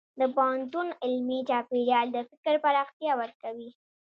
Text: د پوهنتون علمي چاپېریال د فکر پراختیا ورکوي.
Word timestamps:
د 0.19 0.21
پوهنتون 0.35 0.87
علمي 1.03 1.39
چاپېریال 1.49 2.07
د 2.11 2.17
فکر 2.29 2.55
پراختیا 2.63 3.13
ورکوي. 3.21 3.69